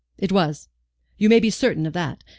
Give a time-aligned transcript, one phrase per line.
[0.17, 0.67] "It was.
[1.19, 2.23] You may be certain of that.